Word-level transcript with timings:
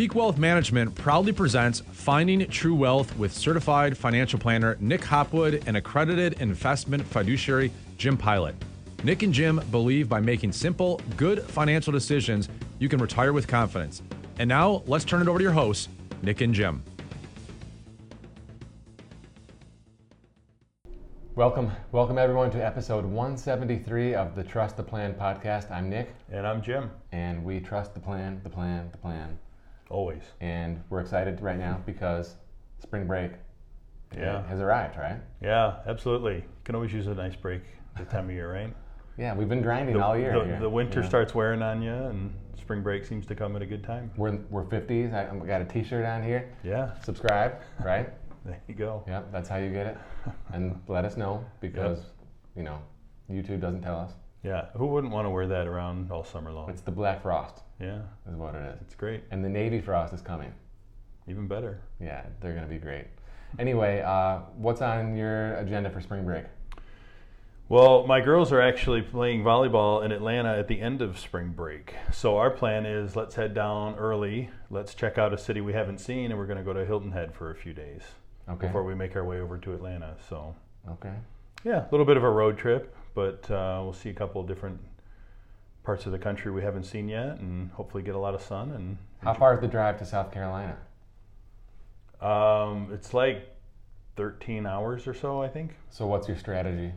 Peak 0.00 0.14
Wealth 0.14 0.38
Management 0.38 0.94
proudly 0.94 1.30
presents 1.30 1.80
Finding 1.80 2.48
True 2.48 2.74
Wealth 2.74 3.14
with 3.18 3.34
certified 3.34 3.98
financial 3.98 4.38
planner 4.38 4.78
Nick 4.80 5.04
Hopwood 5.04 5.62
and 5.66 5.76
accredited 5.76 6.40
investment 6.40 7.04
fiduciary 7.04 7.70
Jim 7.98 8.16
Pilat. 8.16 8.54
Nick 9.04 9.22
and 9.24 9.34
Jim 9.34 9.60
believe 9.70 10.08
by 10.08 10.18
making 10.18 10.52
simple, 10.52 11.02
good 11.18 11.42
financial 11.42 11.92
decisions, 11.92 12.48
you 12.78 12.88
can 12.88 12.98
retire 12.98 13.34
with 13.34 13.46
confidence. 13.46 14.00
And 14.38 14.48
now, 14.48 14.82
let's 14.86 15.04
turn 15.04 15.20
it 15.20 15.28
over 15.28 15.38
to 15.38 15.42
your 15.42 15.52
hosts, 15.52 15.90
Nick 16.22 16.40
and 16.40 16.54
Jim. 16.54 16.82
Welcome, 21.34 21.72
welcome 21.92 22.16
everyone 22.16 22.50
to 22.52 22.64
episode 22.64 23.04
173 23.04 24.14
of 24.14 24.34
the 24.34 24.44
Trust 24.44 24.78
the 24.78 24.82
Plan 24.82 25.12
podcast. 25.12 25.70
I'm 25.70 25.90
Nick, 25.90 26.14
And 26.32 26.46
I'm 26.46 26.62
Jim. 26.62 26.90
and 27.12 27.44
we 27.44 27.60
trust 27.60 27.92
the 27.92 28.00
plan, 28.00 28.40
the 28.42 28.48
plan, 28.48 28.88
the 28.92 28.96
plan. 28.96 29.38
Always. 29.90 30.22
And 30.40 30.82
we're 30.88 31.00
excited 31.00 31.40
right 31.42 31.58
now 31.58 31.80
because 31.84 32.36
spring 32.78 33.06
break 33.06 33.32
Yeah. 34.16 34.46
has 34.46 34.60
arrived, 34.60 34.96
right? 34.96 35.20
Yeah, 35.42 35.80
absolutely. 35.86 36.44
Can 36.64 36.74
always 36.76 36.92
use 36.92 37.06
a 37.08 37.14
nice 37.14 37.36
break 37.36 37.62
this 37.98 38.08
time 38.08 38.26
of 38.26 38.30
year, 38.34 38.50
right? 38.52 38.74
Yeah, 39.18 39.34
we've 39.34 39.50
been 39.50 39.60
grinding 39.60 40.00
all 40.00 40.16
year. 40.16 40.32
The, 40.46 40.60
the 40.60 40.70
winter 40.70 41.02
Yeah. 41.02 41.08
starts 41.08 41.34
wearing 41.34 41.60
on 41.60 41.82
you, 41.82 41.92
and 41.92 42.32
spring 42.58 42.80
break 42.82 43.04
seems 43.04 43.26
to 43.26 43.34
come 43.34 43.54
at 43.54 43.60
a 43.60 43.66
good 43.66 43.84
time. 43.84 44.10
We're, 44.16 44.38
we're 44.48 44.64
50s. 44.64 45.12
I, 45.12 45.28
I 45.28 45.46
got 45.46 45.60
a 45.60 45.64
T-shirt 45.66 46.06
on 46.06 46.22
here. 46.22 46.48
Yeah, 46.62 46.98
Subscribe, 47.02 47.56
right? 47.84 48.08
there 48.46 48.58
you 48.66 48.74
go. 48.74 49.04
Yep, 49.06 49.30
that's 49.30 49.46
how 49.46 49.56
you 49.58 49.70
get 49.70 49.86
it. 49.88 49.98
And 50.54 50.80
let 50.88 51.04
us 51.04 51.18
know 51.18 51.44
because 51.60 51.98
you 52.56 52.62
know 52.62 52.78
YouTube 53.30 53.60
doesn't 53.60 53.82
tell 53.82 53.98
us. 53.98 54.12
Yeah, 54.42 54.66
who 54.76 54.86
wouldn't 54.86 55.12
want 55.12 55.26
to 55.26 55.30
wear 55.30 55.46
that 55.48 55.66
around 55.66 56.10
all 56.10 56.24
summer 56.24 56.50
long? 56.50 56.70
It's 56.70 56.80
the 56.80 56.90
Black 56.90 57.22
Frost, 57.22 57.60
Yeah, 57.78 58.00
is 58.28 58.36
what 58.36 58.54
it 58.54 58.62
is. 58.74 58.80
it's 58.80 58.94
great. 58.94 59.22
And 59.30 59.44
the 59.44 59.48
Navy 59.48 59.80
Frost 59.80 60.14
is 60.14 60.22
coming. 60.22 60.52
Even 61.28 61.46
better. 61.46 61.80
Yeah, 62.00 62.24
they're 62.40 62.54
gonna 62.54 62.66
be 62.66 62.78
great. 62.78 63.06
Anyway, 63.58 64.00
uh, 64.00 64.38
what's 64.56 64.80
on 64.80 65.16
your 65.16 65.54
agenda 65.56 65.90
for 65.90 66.00
spring 66.00 66.24
break? 66.24 66.44
Well, 67.68 68.04
my 68.06 68.20
girls 68.20 68.50
are 68.50 68.60
actually 68.60 69.02
playing 69.02 69.44
volleyball 69.44 70.04
in 70.04 70.10
Atlanta 70.10 70.56
at 70.56 70.66
the 70.66 70.80
end 70.80 71.02
of 71.02 71.18
spring 71.18 71.52
break. 71.52 71.94
So 72.10 72.36
our 72.36 72.50
plan 72.50 72.84
is 72.84 73.14
let's 73.14 73.36
head 73.36 73.54
down 73.54 73.94
early. 73.96 74.50
Let's 74.70 74.92
check 74.94 75.18
out 75.18 75.32
a 75.32 75.38
city 75.38 75.60
we 75.60 75.72
haven't 75.72 75.98
seen, 75.98 76.30
and 76.32 76.38
we're 76.38 76.46
going 76.46 76.58
to 76.58 76.64
go 76.64 76.72
to 76.72 76.84
Hilton 76.84 77.12
Head 77.12 77.32
for 77.32 77.50
a 77.50 77.54
few 77.54 77.72
days 77.72 78.02
Okay. 78.48 78.66
before 78.66 78.82
we 78.82 78.96
make 78.96 79.14
our 79.14 79.24
way 79.24 79.40
over 79.40 79.56
to 79.58 79.74
Atlanta. 79.74 80.16
So 80.28 80.56
Okay. 80.90 81.12
Yeah, 81.62 81.82
a 81.86 81.90
little 81.92 82.06
bit 82.06 82.16
of 82.16 82.24
a 82.24 82.30
road 82.30 82.58
trip, 82.58 82.96
but 83.14 83.50
uh, 83.50 83.80
we'll 83.82 83.92
see 83.92 84.10
a 84.10 84.14
couple 84.14 84.40
of 84.40 84.46
different 84.46 84.80
parts 85.82 86.06
of 86.06 86.12
the 86.12 86.18
country 86.18 86.50
we 86.52 86.62
haven't 86.62 86.84
seen 86.84 87.08
yet, 87.08 87.38
and 87.38 87.70
hopefully 87.72 88.02
get 88.02 88.14
a 88.14 88.18
lot 88.18 88.34
of 88.34 88.42
sun. 88.42 88.70
And 88.72 88.98
How 89.22 89.34
far 89.34 89.54
is 89.54 89.60
the 89.60 89.68
drive 89.68 89.98
to 89.98 90.04
South 90.06 90.30
Carolina? 90.32 90.76
um, 92.20 92.88
it's 92.92 93.14
like 93.14 93.48
13 94.16 94.66
hours 94.66 95.06
or 95.06 95.14
so, 95.14 95.42
I 95.42 95.48
think. 95.48 95.74
So, 95.88 96.06
what's 96.06 96.28
your 96.28 96.36
strategy 96.36 96.92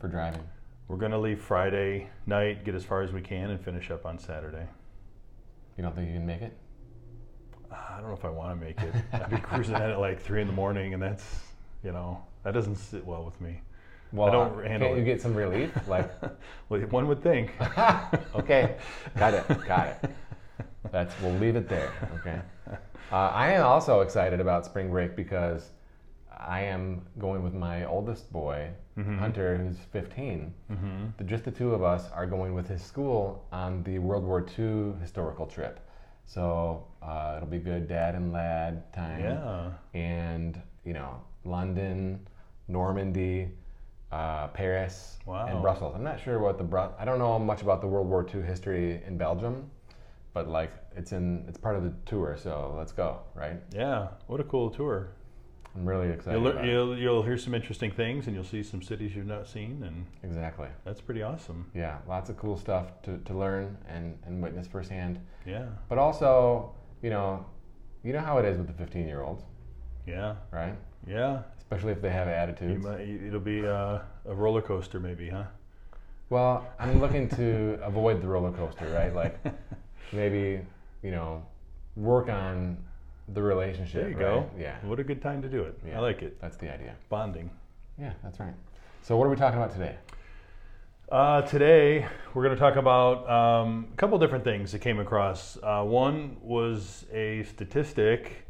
for 0.00 0.08
driving? 0.08 0.42
We're 0.88 0.96
gonna 0.96 1.18
leave 1.18 1.40
Friday 1.40 2.08
night, 2.26 2.64
get 2.64 2.74
as 2.74 2.84
far 2.84 3.02
as 3.02 3.12
we 3.12 3.20
can, 3.20 3.50
and 3.50 3.60
finish 3.62 3.90
up 3.90 4.04
on 4.06 4.18
Saturday. 4.18 4.66
You 5.76 5.82
don't 5.84 5.94
think 5.94 6.08
you 6.08 6.14
can 6.14 6.26
make 6.26 6.42
it? 6.42 6.56
I 7.70 7.98
don't 8.00 8.08
know 8.08 8.14
if 8.14 8.24
I 8.24 8.28
want 8.30 8.58
to 8.58 8.66
make 8.66 8.78
it. 8.80 8.94
I'd 9.12 9.30
be 9.30 9.36
cruising 9.42 9.76
in 9.76 9.82
at 9.82 9.98
like 9.98 10.20
three 10.20 10.40
in 10.42 10.46
the 10.46 10.52
morning, 10.52 10.92
and 10.94 11.02
that's 11.02 11.24
you 11.82 11.92
know 11.92 12.22
that 12.44 12.52
doesn't 12.52 12.76
sit 12.76 13.04
well 13.06 13.24
with 13.24 13.40
me. 13.40 13.60
Well, 14.12 14.30
don't 14.30 14.58
uh, 14.64 14.68
handle 14.68 14.88
can't 14.88 14.98
you 14.98 15.04
get 15.04 15.20
some 15.20 15.34
relief? 15.34 15.70
Like, 15.88 16.10
well, 16.68 16.80
one 16.90 17.08
would 17.08 17.22
think. 17.22 17.52
okay, 18.34 18.76
got 19.16 19.34
it, 19.34 19.46
got 19.66 19.86
it. 19.88 20.10
That's 20.90 21.14
we'll 21.20 21.38
leave 21.38 21.56
it 21.56 21.68
there. 21.68 21.90
Okay. 22.20 22.40
Uh, 23.10 23.30
I 23.34 23.52
am 23.52 23.64
also 23.64 24.00
excited 24.00 24.40
about 24.40 24.64
spring 24.64 24.90
break 24.90 25.16
because 25.16 25.70
I 26.30 26.62
am 26.62 27.02
going 27.18 27.42
with 27.42 27.54
my 27.54 27.84
oldest 27.84 28.32
boy, 28.32 28.70
Hunter, 28.96 29.56
who's 29.56 29.78
15. 29.92 30.52
hmm 30.68 31.04
The, 31.18 31.24
just 31.24 31.44
the 31.44 31.50
two 31.50 31.72
of 31.74 31.82
us 31.82 32.10
are 32.12 32.26
going 32.26 32.54
with 32.54 32.68
his 32.68 32.82
school 32.82 33.46
on 33.52 33.82
the 33.84 33.98
World 33.98 34.24
War 34.24 34.44
II 34.58 34.94
historical 35.00 35.46
trip. 35.46 35.80
So 36.24 36.86
uh, 37.02 37.34
it'll 37.36 37.48
be 37.48 37.58
good 37.58 37.88
dad 37.88 38.14
and 38.14 38.32
lad 38.32 38.92
time. 38.92 39.20
Yeah. 39.20 39.70
And, 39.94 40.60
you 40.84 40.92
know, 40.94 41.20
London, 41.44 42.26
Normandy, 42.68 43.50
uh, 44.12 44.48
Paris, 44.48 45.18
Wow. 45.26 45.46
and 45.46 45.62
Brussels. 45.62 45.94
I'm 45.96 46.04
not 46.04 46.20
sure 46.20 46.38
what 46.38 46.58
the, 46.58 46.64
Bru- 46.64 46.92
I 46.98 47.04
don't 47.04 47.18
know 47.18 47.38
much 47.38 47.62
about 47.62 47.80
the 47.80 47.86
World 47.86 48.08
War 48.08 48.26
II 48.32 48.42
history 48.42 49.02
in 49.06 49.16
Belgium, 49.16 49.70
but 50.34 50.48
like 50.48 50.72
it's 50.96 51.12
in, 51.12 51.44
it's 51.48 51.58
part 51.58 51.76
of 51.76 51.82
the 51.84 51.92
tour. 52.06 52.36
So 52.40 52.74
let's 52.76 52.92
go, 52.92 53.20
right? 53.34 53.56
Yeah. 53.74 54.08
What 54.26 54.40
a 54.40 54.44
cool 54.44 54.70
tour. 54.70 55.08
I'm 55.74 55.86
really 55.88 56.10
excited. 56.10 56.38
You'll, 56.42 56.64
you'll, 56.66 56.98
you'll 56.98 57.22
hear 57.22 57.38
some 57.38 57.54
interesting 57.54 57.90
things 57.90 58.26
and 58.26 58.36
you'll 58.36 58.44
see 58.44 58.62
some 58.62 58.82
cities 58.82 59.16
you've 59.16 59.26
not 59.26 59.48
seen, 59.48 59.82
and 59.86 60.04
Exactly. 60.22 60.68
that's 60.84 61.00
pretty 61.00 61.22
awesome. 61.22 61.70
Yeah, 61.74 61.96
lots 62.06 62.28
of 62.28 62.36
cool 62.36 62.58
stuff 62.58 63.00
to, 63.04 63.16
to 63.16 63.32
learn 63.34 63.78
and, 63.88 64.18
and 64.26 64.42
witness 64.42 64.66
firsthand. 64.66 65.18
Yeah, 65.46 65.64
But 65.88 65.96
also, 65.96 66.74
you 67.00 67.08
know, 67.08 67.46
you 68.04 68.12
know 68.12 68.20
how 68.20 68.36
it 68.36 68.44
is 68.44 68.58
with 68.58 68.66
the 68.66 68.74
15 68.74 69.06
year 69.06 69.22
olds, 69.22 69.44
yeah, 70.06 70.34
right? 70.50 70.74
Yeah. 71.06 71.42
Especially 71.58 71.92
if 71.92 72.02
they 72.02 72.10
have 72.10 72.28
attitudes. 72.28 72.84
might, 72.84 73.00
it'll 73.00 73.40
be 73.40 73.66
uh, 73.66 74.00
a 74.28 74.34
roller 74.34 74.60
coaster, 74.62 75.00
maybe, 75.00 75.28
huh? 75.28 75.44
Well, 76.28 76.66
I'm 76.78 77.00
looking 77.00 77.28
to 77.30 77.78
avoid 77.82 78.22
the 78.22 78.26
roller 78.26 78.52
coaster, 78.52 78.86
right? 78.88 79.14
Like 79.14 79.38
maybe, 80.12 80.60
you 81.02 81.10
know, 81.10 81.44
work 81.96 82.28
on 82.28 82.76
the 83.28 83.42
relationship. 83.42 84.02
There 84.02 84.10
you 84.10 84.16
right? 84.16 84.20
go. 84.22 84.50
Yeah, 84.58 84.76
What 84.82 84.98
a 85.00 85.04
good 85.04 85.22
time 85.22 85.42
to 85.42 85.48
do 85.48 85.62
it. 85.62 85.78
Yeah. 85.86 85.98
I 85.98 86.00
like 86.00 86.22
it. 86.22 86.40
that's 86.40 86.56
the 86.56 86.72
idea. 86.72 86.94
Bonding. 87.08 87.50
Yeah, 87.98 88.12
that's 88.22 88.40
right. 88.40 88.54
So, 89.02 89.16
what 89.16 89.26
are 89.26 89.30
we 89.30 89.36
talking 89.36 89.58
about 89.58 89.72
today? 89.72 89.96
Uh, 91.10 91.42
today, 91.42 92.06
we're 92.32 92.42
going 92.42 92.54
to 92.54 92.60
talk 92.60 92.76
about 92.76 93.28
um, 93.28 93.88
a 93.92 93.96
couple 93.96 94.18
different 94.18 94.44
things 94.44 94.72
that 94.72 94.78
came 94.78 94.98
across. 94.98 95.58
Uh, 95.62 95.82
one 95.82 96.36
was 96.40 97.04
a 97.12 97.42
statistic 97.42 98.46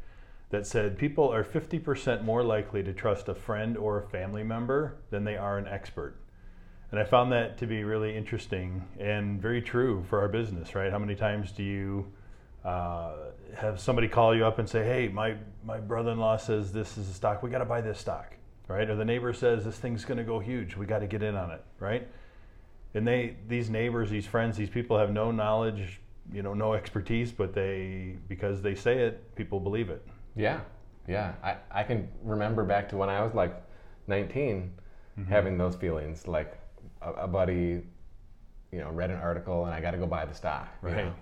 that 0.52 0.66
said 0.66 0.96
people 0.96 1.28
are 1.28 1.42
50% 1.42 2.22
more 2.22 2.44
likely 2.44 2.82
to 2.84 2.92
trust 2.92 3.28
a 3.28 3.34
friend 3.34 3.76
or 3.76 3.98
a 3.98 4.08
family 4.08 4.44
member 4.44 4.94
than 5.10 5.24
they 5.24 5.36
are 5.36 5.58
an 5.58 5.66
expert. 5.66 6.14
And 6.92 7.00
I 7.00 7.04
found 7.04 7.32
that 7.32 7.58
to 7.58 7.66
be 7.66 7.82
really 7.82 8.16
interesting 8.16 8.86
and 9.00 9.42
very 9.42 9.60
true 9.60 10.04
for 10.08 10.20
our 10.20 10.28
business, 10.28 10.74
right? 10.76 10.92
How 10.92 10.98
many 11.00 11.16
times 11.16 11.50
do 11.50 11.64
you 11.64 12.06
uh, 12.64 13.14
have 13.56 13.80
somebody 13.80 14.06
call 14.06 14.36
you 14.36 14.46
up 14.46 14.60
and 14.60 14.68
say, 14.68 14.84
hey, 14.84 15.08
my, 15.08 15.34
my 15.64 15.80
brother 15.80 16.12
in 16.12 16.18
law 16.18 16.36
says 16.36 16.70
this 16.70 16.96
is 16.96 17.08
a 17.08 17.14
stock, 17.14 17.42
we 17.42 17.50
got 17.50 17.58
to 17.58 17.64
buy 17.64 17.80
this 17.80 17.98
stock, 17.98 18.36
right? 18.68 18.88
Or 18.88 18.94
the 18.94 19.04
neighbor 19.04 19.32
says 19.32 19.64
this 19.64 19.78
thing's 19.78 20.04
going 20.04 20.18
to 20.18 20.24
go 20.24 20.38
huge, 20.38 20.76
we 20.76 20.86
got 20.86 21.00
to 21.00 21.08
get 21.08 21.22
in 21.22 21.34
on 21.34 21.50
it, 21.50 21.64
right? 21.80 22.06
and 22.94 23.06
they 23.06 23.36
these 23.48 23.70
neighbors 23.70 24.10
these 24.10 24.26
friends 24.26 24.56
these 24.56 24.70
people 24.70 24.98
have 24.98 25.12
no 25.12 25.30
knowledge 25.30 26.00
you 26.32 26.42
know 26.42 26.54
no 26.54 26.74
expertise 26.74 27.32
but 27.32 27.54
they 27.54 28.16
because 28.28 28.62
they 28.62 28.74
say 28.74 28.98
it 28.98 29.34
people 29.34 29.58
believe 29.58 29.90
it 29.90 30.06
Yeah, 30.36 30.60
yeah. 31.08 31.34
I, 31.42 31.56
I 31.70 31.82
can 31.82 32.08
remember 32.22 32.64
back 32.64 32.88
to 32.90 32.96
when 32.96 33.08
I 33.08 33.22
was 33.22 33.34
like 33.34 33.54
19 34.06 34.72
mm-hmm. 35.18 35.30
having 35.30 35.58
those 35.58 35.74
feelings. 35.76 36.26
Like 36.26 36.58
a, 37.02 37.12
a 37.12 37.28
buddy, 37.28 37.82
you 38.72 38.78
know, 38.78 38.90
read 38.90 39.10
an 39.10 39.18
article 39.18 39.64
and 39.66 39.74
I 39.74 39.80
got 39.80 39.90
to 39.92 39.98
go 39.98 40.06
buy 40.06 40.24
the 40.24 40.34
stock. 40.34 40.68
you 40.82 40.88
Right. 40.88 40.96
know? 41.04 41.14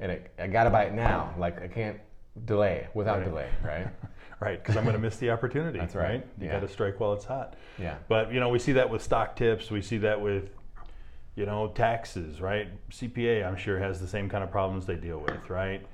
And 0.00 0.12
it, 0.12 0.32
I 0.38 0.46
got 0.46 0.64
to 0.64 0.70
buy 0.70 0.84
it 0.84 0.94
now. 0.94 1.34
Like 1.38 1.62
I 1.62 1.68
can't 1.68 1.98
delay 2.44 2.88
without 2.94 3.18
Right. 3.20 3.24
delay, 3.28 3.48
right? 3.64 3.88
right 4.40 4.62
because 4.62 4.76
i'm 4.76 4.84
going 4.84 4.94
to 4.94 5.00
miss 5.00 5.16
the 5.16 5.30
opportunity 5.30 5.78
That's 5.78 5.94
right. 5.94 6.22
you 6.38 6.46
Yeah. 6.46 6.52
got 6.52 6.60
to 6.60 6.68
strike 6.68 7.00
while 7.00 7.14
it's 7.14 7.24
hot 7.24 7.54
Yeah. 7.78 7.96
but 8.08 8.30
you 8.30 8.38
know 8.38 8.50
we 8.50 8.58
see 8.58 8.72
that 8.72 8.90
with 8.90 9.02
stock 9.02 9.34
tips 9.36 9.70
we 9.70 9.80
see 9.80 9.96
that 9.98 10.20
with 10.20 10.50
you 11.36 11.46
know 11.46 11.68
taxes 11.68 12.38
right 12.42 12.68
cpa 12.90 13.46
i'm 13.46 13.56
sure 13.56 13.78
has 13.78 13.98
the 13.98 14.06
same 14.06 14.28
kind 14.28 14.44
of 14.44 14.50
problems 14.50 14.84
they 14.84 14.96
deal 14.96 15.18
with 15.20 15.48
right 15.48 15.86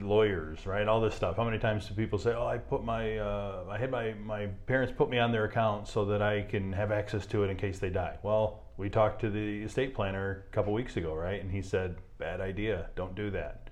lawyers 0.00 0.66
right? 0.66 0.88
All 0.88 1.00
this 1.00 1.14
stuff. 1.14 1.36
How 1.36 1.44
many 1.44 1.58
times 1.58 1.86
do 1.86 1.94
people 1.94 2.18
say 2.18 2.32
oh 2.34 2.46
i 2.46 2.58
put 2.58 2.84
my 2.84 3.18
uh, 3.18 3.64
i 3.70 3.78
had 3.78 3.90
my 3.90 4.14
my 4.14 4.46
parents 4.66 4.92
put 4.96 5.10
me 5.10 5.18
on 5.18 5.30
their 5.30 5.44
account 5.44 5.88
so 5.88 6.04
that 6.06 6.22
i 6.22 6.42
can 6.42 6.72
have 6.72 6.90
access 6.90 7.26
to 7.26 7.44
it 7.44 7.50
in 7.50 7.56
case 7.56 7.78
they 7.78 7.90
die? 7.90 8.18
Well 8.22 8.60
we 8.76 8.88
talked 8.88 9.20
to 9.20 9.30
the 9.30 9.62
estate 9.62 9.94
planner 9.94 10.44
a 10.50 10.54
couple 10.54 10.72
weeks 10.72 10.96
ago 10.96 11.14
right? 11.14 11.40
And 11.40 11.50
he 11.50 11.62
said 11.62 11.96
bad 12.18 12.40
idea. 12.40 12.88
Don't 12.96 13.14
do 13.14 13.30
that. 13.30 13.70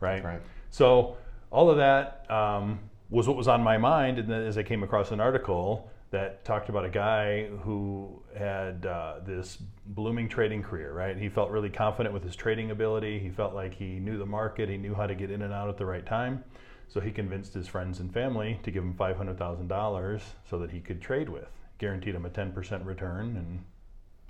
Right? 0.00 0.24
Right. 0.24 0.40
so 0.70 1.16
all 1.50 1.68
of 1.68 1.76
that 1.76 2.30
um, 2.30 2.78
was 3.10 3.26
what 3.26 3.36
was 3.36 3.48
on 3.48 3.62
my 3.62 3.76
mind, 3.76 4.18
and 4.18 4.28
then 4.28 4.42
as 4.42 4.56
I 4.56 4.62
came 4.62 4.82
across 4.82 5.10
an 5.10 5.20
article 5.20 5.90
that 6.10 6.44
talked 6.44 6.68
about 6.68 6.84
a 6.84 6.90
guy 6.90 7.46
who 7.62 8.20
had 8.36 8.84
uh, 8.84 9.20
this 9.24 9.58
blooming 9.86 10.28
trading 10.28 10.62
career. 10.62 10.92
Right, 10.92 11.16
he 11.16 11.28
felt 11.28 11.50
really 11.50 11.70
confident 11.70 12.12
with 12.12 12.24
his 12.24 12.36
trading 12.36 12.70
ability. 12.70 13.18
He 13.18 13.30
felt 13.30 13.54
like 13.54 13.74
he 13.74 14.00
knew 14.00 14.18
the 14.18 14.26
market. 14.26 14.68
He 14.68 14.76
knew 14.76 14.94
how 14.94 15.06
to 15.06 15.14
get 15.14 15.30
in 15.30 15.42
and 15.42 15.52
out 15.52 15.68
at 15.68 15.76
the 15.76 15.86
right 15.86 16.04
time. 16.04 16.44
So 16.88 16.98
he 17.00 17.12
convinced 17.12 17.54
his 17.54 17.68
friends 17.68 18.00
and 18.00 18.12
family 18.12 18.58
to 18.64 18.70
give 18.72 18.82
him 18.82 18.94
five 18.94 19.16
hundred 19.16 19.38
thousand 19.38 19.68
dollars 19.68 20.22
so 20.48 20.58
that 20.58 20.70
he 20.70 20.80
could 20.80 21.00
trade 21.00 21.28
with. 21.28 21.48
Guaranteed 21.78 22.14
him 22.14 22.26
a 22.26 22.30
ten 22.30 22.50
percent 22.52 22.84
return, 22.84 23.36
and 23.36 23.64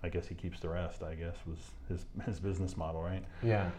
I 0.02 0.10
guess 0.10 0.26
he 0.26 0.34
keeps 0.34 0.60
the 0.60 0.68
rest. 0.68 1.02
I 1.02 1.14
guess 1.14 1.36
was 1.46 1.58
his 1.88 2.04
his 2.26 2.38
business 2.38 2.76
model, 2.76 3.02
right? 3.02 3.24
Yeah. 3.42 3.70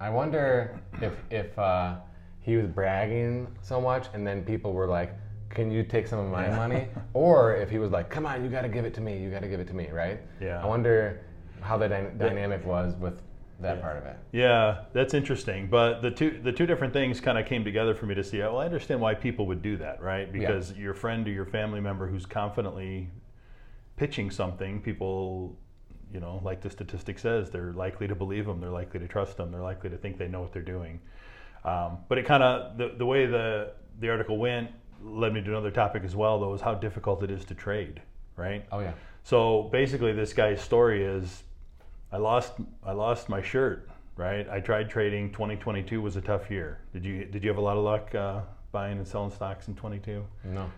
I 0.00 0.10
wonder 0.10 0.78
if 1.00 1.14
if 1.30 1.56
uh, 1.58 1.96
he 2.40 2.56
was 2.56 2.66
bragging 2.66 3.46
so 3.62 3.80
much, 3.80 4.08
and 4.12 4.26
then 4.26 4.44
people 4.44 4.72
were 4.72 4.88
like, 4.88 5.14
"Can 5.50 5.70
you 5.70 5.82
take 5.82 6.06
some 6.06 6.18
of 6.18 6.30
my 6.30 6.48
money?" 6.48 6.88
Or 7.14 7.56
if 7.56 7.70
he 7.70 7.78
was 7.78 7.90
like, 7.90 8.10
"Come 8.10 8.26
on, 8.26 8.44
you 8.44 8.50
got 8.50 8.62
to 8.62 8.68
give 8.68 8.84
it 8.84 8.94
to 8.94 9.00
me. 9.00 9.18
You 9.18 9.30
got 9.30 9.42
to 9.42 9.48
give 9.48 9.60
it 9.60 9.68
to 9.68 9.74
me," 9.74 9.88
right? 9.90 10.20
Yeah. 10.40 10.62
I 10.62 10.66
wonder 10.66 11.20
how 11.60 11.78
the 11.78 11.88
dy- 11.88 12.10
dynamic 12.18 12.64
was 12.64 12.94
with 12.96 13.22
that 13.60 13.80
part 13.80 13.96
of 13.96 14.04
it. 14.04 14.16
Yeah, 14.32 14.82
that's 14.92 15.14
interesting. 15.14 15.68
But 15.68 16.02
the 16.02 16.10
two 16.10 16.40
the 16.42 16.52
two 16.52 16.66
different 16.66 16.92
things 16.92 17.20
kind 17.20 17.38
of 17.38 17.46
came 17.46 17.64
together 17.64 17.94
for 17.94 18.06
me 18.06 18.14
to 18.14 18.24
see. 18.24 18.38
Well, 18.38 18.58
I 18.58 18.66
understand 18.66 19.00
why 19.00 19.14
people 19.14 19.46
would 19.46 19.62
do 19.62 19.76
that, 19.78 20.02
right? 20.02 20.30
Because 20.30 20.72
your 20.74 20.94
friend 20.94 21.26
or 21.26 21.30
your 21.30 21.46
family 21.46 21.80
member 21.80 22.06
who's 22.06 22.26
confidently 22.26 23.10
pitching 23.96 24.30
something, 24.30 24.82
people, 24.82 25.58
you 26.12 26.20
know, 26.20 26.40
like 26.44 26.60
the 26.60 26.68
statistic 26.68 27.18
says, 27.18 27.50
they're 27.50 27.72
likely 27.72 28.06
to 28.06 28.14
believe 28.14 28.44
them, 28.44 28.60
they're 28.60 28.68
likely 28.68 29.00
to 29.00 29.08
trust 29.08 29.38
them, 29.38 29.50
they're 29.50 29.62
likely 29.62 29.88
to 29.88 29.96
think 29.96 30.18
they 30.18 30.28
know 30.28 30.42
what 30.42 30.52
they're 30.52 30.60
doing. 30.60 31.00
Um, 31.64 31.98
but 32.08 32.18
it 32.18 32.26
kind 32.26 32.42
of 32.42 32.76
the 32.76 32.94
the 32.98 33.06
way 33.06 33.26
the 33.26 33.72
the 34.00 34.10
article 34.10 34.36
went 34.36 34.70
led 35.06 35.32
me 35.32 35.42
to 35.42 35.50
another 35.50 35.70
topic 35.70 36.02
as 36.04 36.14
well, 36.14 36.38
though, 36.38 36.52
is 36.54 36.60
how 36.60 36.74
difficult 36.74 37.22
it 37.22 37.30
is 37.30 37.44
to 37.46 37.54
trade, 37.54 38.02
right? 38.36 38.64
Oh 38.72 38.80
yeah. 38.80 38.92
So 39.22 39.68
basically, 39.72 40.12
this 40.12 40.32
guy's 40.32 40.60
story 40.60 41.04
is, 41.04 41.42
I 42.12 42.18
lost 42.18 42.52
I 42.84 42.92
lost 42.92 43.28
my 43.28 43.42
shirt. 43.42 43.88
Right. 44.16 44.48
I 44.48 44.60
tried 44.60 44.88
trading. 44.88 45.30
2022 45.32 46.00
was 46.00 46.16
a 46.16 46.22
tough 46.22 46.50
year. 46.50 46.78
Did 46.92 47.04
you 47.04 47.26
Did 47.26 47.42
you 47.42 47.50
have 47.50 47.58
a 47.58 47.62
lot 47.62 47.76
of 47.76 47.84
luck 47.84 48.14
uh, 48.14 48.40
buying 48.72 48.96
and 48.96 49.06
selling 49.06 49.30
stocks 49.30 49.68
in 49.68 49.74
22? 49.74 50.24
No. 50.44 50.70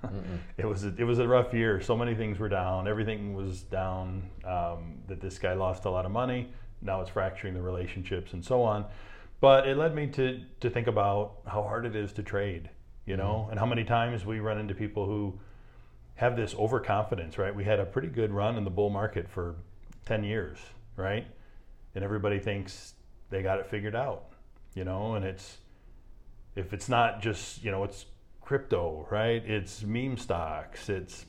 it 0.56 0.64
was 0.64 0.84
a, 0.84 0.94
it 0.96 1.02
was 1.02 1.18
a 1.18 1.26
rough 1.26 1.52
year. 1.52 1.80
So 1.80 1.96
many 1.96 2.14
things 2.14 2.38
were 2.38 2.48
down. 2.48 2.86
Everything 2.86 3.34
was 3.34 3.62
down. 3.62 4.30
Um, 4.44 4.98
that 5.08 5.20
this 5.20 5.38
guy 5.38 5.54
lost 5.54 5.84
a 5.84 5.90
lot 5.90 6.06
of 6.06 6.12
money. 6.12 6.48
Now 6.80 7.00
it's 7.00 7.10
fracturing 7.10 7.54
the 7.54 7.62
relationships 7.62 8.34
and 8.34 8.44
so 8.44 8.62
on. 8.62 8.84
But 9.40 9.66
it 9.66 9.76
led 9.76 9.94
me 9.94 10.06
to 10.08 10.40
to 10.60 10.70
think 10.70 10.86
about 10.86 11.38
how 11.44 11.62
hard 11.62 11.86
it 11.86 11.96
is 11.96 12.12
to 12.12 12.22
trade. 12.22 12.70
You 13.06 13.14
mm-hmm. 13.14 13.22
know, 13.22 13.48
and 13.50 13.58
how 13.58 13.66
many 13.66 13.84
times 13.84 14.26
we 14.26 14.40
run 14.40 14.58
into 14.58 14.74
people 14.74 15.06
who 15.06 15.38
have 16.16 16.36
this 16.36 16.54
overconfidence, 16.54 17.38
right? 17.38 17.54
We 17.54 17.64
had 17.64 17.78
a 17.78 17.84
pretty 17.84 18.08
good 18.08 18.32
run 18.32 18.56
in 18.56 18.64
the 18.64 18.70
bull 18.70 18.90
market 18.90 19.28
for 19.28 19.54
10 20.06 20.24
years, 20.24 20.58
right? 20.96 21.26
And 21.94 22.02
everybody 22.02 22.38
thinks 22.38 22.94
they 23.30 23.42
got 23.42 23.60
it 23.60 23.66
figured 23.66 23.94
out, 23.94 24.24
you 24.74 24.84
know, 24.84 25.14
and 25.14 25.24
it's, 25.24 25.58
if 26.54 26.72
it's 26.72 26.88
not 26.88 27.20
just, 27.20 27.62
you 27.62 27.70
know, 27.70 27.84
it's 27.84 28.06
crypto, 28.40 29.06
right? 29.10 29.42
It's 29.44 29.82
meme 29.82 30.16
stocks, 30.16 30.88
it's 30.88 31.26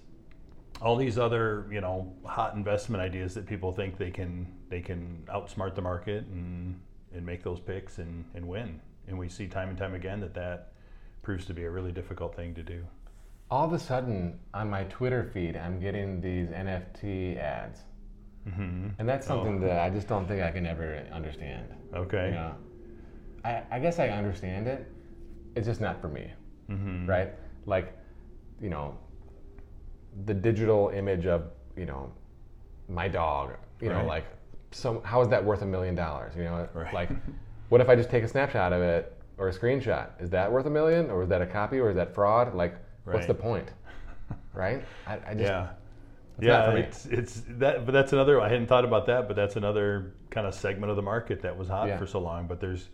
all 0.81 0.95
these 0.95 1.17
other, 1.17 1.67
you 1.71 1.81
know, 1.81 2.13
hot 2.23 2.55
investment 2.55 3.01
ideas 3.01 3.33
that 3.33 3.45
people 3.45 3.73
think 3.73 3.97
they 3.97 4.11
can, 4.11 4.47
they 4.69 4.79
can 4.79 5.23
outsmart 5.27 5.75
the 5.75 5.81
market 5.81 6.25
and, 6.27 6.79
and 7.13 7.25
make 7.25 7.43
those 7.43 7.59
picks 7.59 7.97
and, 7.97 8.23
and 8.35 8.47
win. 8.47 8.79
And 9.07 9.17
we 9.17 9.27
see 9.27 9.47
time 9.47 9.69
and 9.69 9.77
time 9.77 9.95
again 9.95 10.21
that 10.21 10.33
that 10.35 10.73
proves 11.27 11.43
to 11.45 11.53
be 11.53 11.65
a 11.65 11.69
really 11.69 11.91
difficult 11.91 12.33
thing 12.37 12.53
to 12.55 12.63
do. 12.63 12.81
All 13.51 13.65
of 13.65 13.73
a 13.73 13.79
sudden, 13.79 14.39
on 14.53 14.69
my 14.69 14.85
Twitter 14.85 15.29
feed, 15.33 15.57
I'm 15.57 15.77
getting 15.77 16.21
these 16.21 16.47
NFT 16.47 17.37
ads, 17.37 17.81
Mm-hmm. 18.47 18.91
and 18.97 19.09
that's 19.09 19.27
something 19.27 19.59
that 19.59 19.77
I 19.81 19.89
just 19.89 20.07
don't 20.07 20.25
think 20.25 20.41
I 20.41 20.51
can 20.51 20.65
ever 20.65 21.05
understand. 21.11 21.65
Okay. 21.93 22.27
You 22.27 22.35
know, 22.35 22.55
I, 23.43 23.61
I 23.69 23.79
guess 23.79 23.99
I 23.99 24.07
understand 24.07 24.67
it. 24.67 24.89
It's 25.57 25.67
just 25.67 25.81
not 25.81 25.99
for 25.99 26.07
me, 26.07 26.31
Mm-hmm. 26.69 27.05
right? 27.07 27.31
Like, 27.65 27.93
you 28.61 28.69
know, 28.69 28.97
the 30.27 30.33
digital 30.33 30.91
image 30.95 31.25
of 31.25 31.41
you 31.75 31.85
know 31.85 32.09
my 32.87 33.09
dog. 33.09 33.51
You 33.81 33.89
know, 33.89 34.05
like, 34.05 34.25
so 34.71 35.01
how 35.03 35.19
is 35.21 35.27
that 35.27 35.43
worth 35.43 35.61
a 35.61 35.65
million 35.65 35.93
dollars? 35.93 36.33
You 36.37 36.45
know, 36.45 36.69
Right. 36.73 36.93
like, 36.93 37.09
what 37.67 37.81
if 37.81 37.89
I 37.89 37.97
just 37.97 38.09
take 38.09 38.23
a 38.23 38.29
snapshot 38.29 38.71
of 38.71 38.81
it 38.81 39.16
or 39.37 39.49
a 39.49 39.53
screenshot? 39.53 40.09
Is 40.21 40.29
that 40.31 40.51
worth 40.51 40.65
a 40.65 40.69
million, 40.69 41.09
or 41.09 41.23
is 41.23 41.29
that 41.29 41.41
a 41.41 41.45
copy, 41.45 41.79
or 41.79 41.89
is 41.89 41.95
that 41.95 42.13
fraud? 42.13 42.53
Like, 42.55 42.75
what's 43.05 43.25
the 43.27 43.33
point? 43.33 43.69
Right? 44.53 44.83
I, 45.05 45.13
I 45.13 45.33
just 45.35 45.39
yeah. 45.43 45.67
yeah, 46.39 46.71
it's 46.71 47.05
it's 47.05 47.43
that, 47.59 47.85
but 47.85 47.91
that's 47.91 48.11
another. 48.11 48.41
I 48.41 48.49
hadn't 48.49 48.65
thought 48.67 48.83
about 48.85 49.05
that, 49.05 49.27
but 49.27 49.35
that's 49.35 49.55
another 49.55 50.13
kind 50.31 50.47
of 50.47 50.55
segment 50.55 50.89
of 50.89 50.95
the 50.95 51.03
market 51.03 51.43
that 51.43 51.55
was 51.55 51.67
hot 51.67 51.87
Yeah. 51.87 51.97
for 51.97 52.07
so 52.07 52.19
long. 52.19 52.47
But 52.47 52.59
there's 52.59 52.89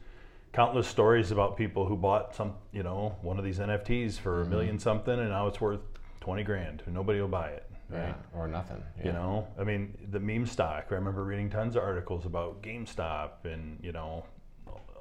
countless 0.52 0.88
stories 0.88 1.32
about 1.32 1.56
people 1.56 1.86
who 1.86 1.96
bought 1.96 2.36
some, 2.36 2.54
you 2.74 2.84
know, 2.84 3.16
one 3.22 3.40
of 3.40 3.46
these 3.46 3.60
NFTs 3.60 4.20
for 4.20 4.42
Mm-hmm. 4.44 4.54
a 4.54 4.56
million 4.56 4.80
something, 4.80 5.18
and 5.18 5.30
now 5.30 5.48
it's 5.48 5.62
worth 5.62 5.80
twenty 6.20 6.44
grand, 6.44 6.84
and 6.86 6.94
nobody 6.94 7.22
will 7.22 7.30
buy 7.30 7.50
it. 7.52 7.66
Right? 7.90 8.08
yeah, 8.08 8.14
or 8.40 8.48
nothing. 8.50 8.84
Yeah. 9.00 9.06
You 9.08 9.12
know, 9.14 9.48
I 9.58 9.64
mean, 9.64 9.98
the 10.12 10.20
meme 10.20 10.46
stock. 10.46 10.88
I 10.92 10.96
remember 10.96 11.24
reading 11.24 11.50
tons 11.50 11.76
of 11.78 11.84
articles 11.84 12.26
about 12.26 12.62
GameStop 12.62 13.46
and 13.46 13.80
you 13.82 13.94
know, 13.94 14.26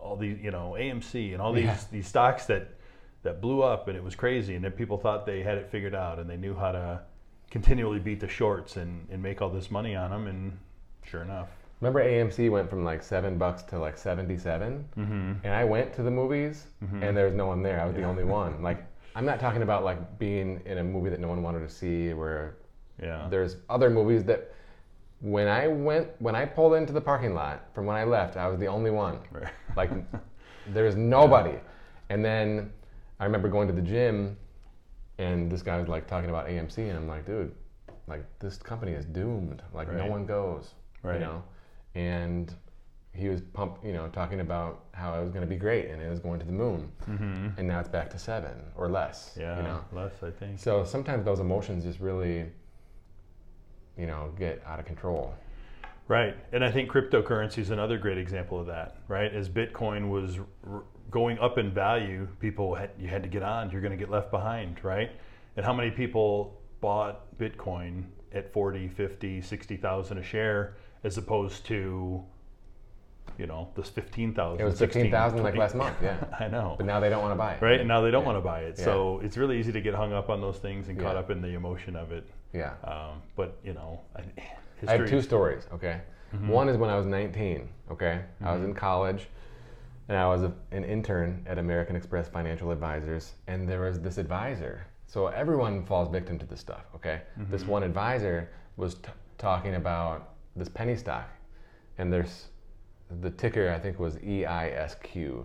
all 0.02 0.16
these, 0.16 0.38
you 0.40 0.50
know, 0.50 0.74
AMC 0.78 1.32
and 1.32 1.40
all 1.40 1.52
these 1.52 1.64
Yeah. 1.64 1.78
these 1.90 2.08
stocks 2.08 2.46
that 2.46 2.68
that 3.22 3.40
blew 3.40 3.62
up 3.62 3.86
and 3.88 3.96
it 3.96 4.02
was 4.02 4.14
crazy, 4.16 4.54
and 4.56 4.64
then 4.64 4.72
people 4.72 4.98
thought 4.98 5.26
they 5.26 5.42
had 5.42 5.56
it 5.56 5.70
figured 5.70 5.94
out 5.94 6.18
and 6.18 6.28
they 6.28 6.36
knew 6.36 6.54
how 6.54 6.72
to 6.72 7.00
continually 7.50 7.98
beat 8.00 8.18
the 8.18 8.28
shorts 8.28 8.76
and, 8.76 9.06
and 9.10 9.22
make 9.22 9.40
all 9.42 9.50
this 9.50 9.70
money 9.70 9.94
on 9.94 10.10
them, 10.10 10.26
and 10.26 10.58
sure 11.04 11.22
enough, 11.22 11.48
Remember 11.80 12.00
AMC 12.02 12.48
went 12.48 12.70
from 12.70 12.84
like 12.84 13.02
seven 13.02 13.38
bucks 13.38 13.62
to 13.64 13.78
like 13.78 13.98
seventy-seven, 13.98 14.88
mm-hmm. 14.96 15.32
and 15.42 15.52
I 15.52 15.64
went 15.64 15.92
to 15.94 16.02
the 16.04 16.12
movies, 16.12 16.66
and 16.80 17.16
there 17.16 17.24
was 17.26 17.34
no 17.34 17.46
one 17.46 17.60
there. 17.62 17.80
I 17.80 17.86
was 17.86 17.96
the 17.96 18.04
only 18.04 18.22
one. 18.42 18.62
Like, 18.62 18.84
I'm 19.16 19.24
not 19.24 19.40
talking 19.40 19.62
about 19.62 19.82
like 19.82 20.16
being 20.18 20.62
in 20.64 20.78
a 20.78 20.84
movie 20.84 21.10
that 21.10 21.18
no 21.18 21.26
one 21.26 21.42
wanted 21.42 21.60
to 21.60 21.68
see, 21.68 22.12
where 22.12 22.56
yeah, 23.02 23.26
there's 23.28 23.56
other 23.68 23.90
movies 23.90 24.22
that 24.24 24.54
when 25.22 25.48
I 25.48 25.68
went, 25.68 26.08
when 26.20 26.34
I 26.34 26.44
pulled 26.44 26.74
into 26.74 26.92
the 26.92 27.00
parking 27.00 27.32
lot 27.32 27.64
from 27.74 27.86
when 27.86 27.96
I 27.96 28.04
left, 28.04 28.36
I 28.36 28.48
was 28.48 28.58
the 28.58 28.66
only 28.66 28.90
one. 28.90 29.18
Right. 29.30 29.52
Like, 29.76 29.90
there's 30.66 30.96
nobody. 30.96 31.56
And 32.10 32.22
then 32.22 32.70
I 33.18 33.24
remember 33.24 33.48
going 33.48 33.68
to 33.68 33.72
the 33.74 33.80
gym, 33.80 34.36
and 35.18 35.50
this 35.50 35.62
guy 35.62 35.78
was 35.78 35.88
like 35.88 36.06
talking 36.06 36.28
about 36.28 36.46
AMC, 36.48 36.78
and 36.78 36.92
I'm 36.92 37.08
like, 37.08 37.24
dude, 37.24 37.52
like 38.06 38.24
this 38.38 38.58
company 38.58 38.92
is 38.92 39.06
doomed. 39.06 39.62
Like, 39.72 39.90
no 39.90 40.06
one 40.06 40.26
goes. 40.26 40.74
Right. 41.02 41.14
You 41.14 41.20
know, 41.20 41.42
and 41.94 42.54
he 43.14 43.28
was 43.28 43.40
pump, 43.40 43.78
you 43.84 43.92
know, 43.92 44.08
talking 44.08 44.40
about 44.40 44.84
how 44.92 45.14
it 45.14 45.20
was 45.20 45.30
going 45.30 45.42
to 45.42 45.46
be 45.46 45.56
great 45.56 45.90
and 45.90 46.00
it 46.00 46.08
was 46.08 46.18
going 46.18 46.40
to 46.40 46.46
the 46.46 46.52
moon, 46.52 46.90
mm-hmm. 47.08 47.48
and 47.58 47.68
now 47.68 47.78
it's 47.78 47.88
back 47.88 48.10
to 48.10 48.18
seven 48.18 48.54
or 48.76 48.88
less. 48.88 49.36
yeah, 49.38 49.56
You 49.56 49.62
know, 49.62 49.84
less 49.92 50.12
I 50.22 50.30
think. 50.30 50.58
so 50.58 50.84
sometimes 50.84 51.24
those 51.24 51.40
emotions 51.40 51.84
just 51.84 52.00
really, 52.00 52.46
you 53.96 54.06
know, 54.06 54.32
get 54.38 54.62
out 54.66 54.78
of 54.80 54.86
control. 54.86 55.34
Right. 56.08 56.36
And 56.52 56.64
I 56.64 56.70
think 56.70 56.90
cryptocurrency 56.90 57.58
is 57.58 57.70
another 57.70 57.96
great 57.96 58.18
example 58.18 58.60
of 58.60 58.66
that, 58.66 58.96
right? 59.08 59.32
As 59.32 59.48
Bitcoin 59.48 60.10
was 60.10 60.38
r- 60.68 60.82
going 61.10 61.38
up 61.38 61.58
in 61.58 61.72
value, 61.72 62.26
people 62.40 62.74
had, 62.74 62.90
you 62.98 63.08
had 63.08 63.22
to 63.22 63.28
get 63.28 63.42
on, 63.42 63.70
you're 63.70 63.80
going 63.80 63.92
to 63.92 63.96
get 63.96 64.10
left 64.10 64.30
behind, 64.30 64.82
right? 64.84 65.10
And 65.56 65.64
how 65.64 65.72
many 65.72 65.90
people 65.90 66.60
bought 66.80 67.38
Bitcoin 67.38 68.04
at 68.32 68.52
40, 68.52 68.88
50, 68.88 69.40
60,000 69.40 70.18
a 70.18 70.22
share 70.22 70.76
as 71.04 71.18
opposed 71.18 71.64
to 71.66 72.24
you 73.38 73.46
know, 73.46 73.68
this 73.74 73.88
15,000 73.88 74.60
It 74.60 74.64
was 74.64 74.76
16, 74.78 75.02
15,000 75.04 75.42
like 75.42 75.56
last 75.56 75.74
month, 75.74 75.96
yeah. 76.02 76.22
I 76.40 76.48
know. 76.48 76.74
But 76.76 76.86
now 76.86 77.00
they 77.00 77.08
don't 77.08 77.22
want 77.22 77.32
to 77.32 77.38
buy 77.38 77.54
it. 77.54 77.62
Right? 77.62 77.80
And 77.80 77.88
now 77.88 78.00
they 78.00 78.10
don't 78.10 78.22
Yeah. 78.22 78.26
want 78.32 78.38
to 78.38 78.42
buy 78.42 78.60
it. 78.60 78.76
Yeah. 78.78 78.84
So 78.84 79.20
it's 79.24 79.36
really 79.36 79.58
easy 79.58 79.72
to 79.72 79.80
get 79.80 79.94
hung 79.94 80.12
up 80.12 80.28
on 80.28 80.40
those 80.40 80.58
things 80.58 80.88
and 80.88 80.98
caught 81.00 81.16
up 81.16 81.30
in 81.30 81.40
the 81.40 81.48
emotion 81.54 81.96
of 81.96 82.12
it. 82.12 82.28
Yeah. 82.52 82.74
Um, 82.84 83.22
but, 83.36 83.58
you 83.64 83.72
know, 83.72 84.00
I, 84.16 84.20
I 84.86 84.96
have 84.96 85.08
two 85.08 85.22
stories, 85.22 85.66
okay? 85.72 86.00
Mm-hmm. 86.34 86.48
One 86.48 86.68
is 86.68 86.76
when 86.76 86.90
I 86.90 86.96
was 86.96 87.06
19, 87.06 87.68
okay? 87.90 88.22
I 88.44 88.52
was 88.54 88.62
in 88.62 88.74
college 88.74 89.28
and 90.08 90.16
I 90.18 90.26
was 90.26 90.42
a, 90.42 90.52
an 90.72 90.84
intern 90.84 91.42
at 91.46 91.58
American 91.58 91.96
Express 91.96 92.28
Financial 92.28 92.70
Advisors, 92.70 93.32
and 93.46 93.68
there 93.68 93.80
was 93.82 94.00
this 94.00 94.18
advisor. 94.18 94.86
So 95.06 95.28
everyone 95.28 95.84
falls 95.84 96.08
victim 96.08 96.38
to 96.38 96.46
this 96.46 96.60
stuff, 96.60 96.84
okay? 96.94 97.22
Mm-hmm. 97.38 97.50
This 97.52 97.64
one 97.64 97.82
advisor 97.82 98.50
was 98.76 98.94
t- 98.96 99.10
talking 99.38 99.76
about 99.76 100.34
this 100.56 100.68
penny 100.68 100.96
stock, 100.96 101.28
and 101.98 102.12
there's 102.12 102.48
the 103.20 103.30
ticker, 103.30 103.70
I 103.70 103.78
think, 103.78 103.98
was 103.98 104.16
EISQ, 104.16 105.44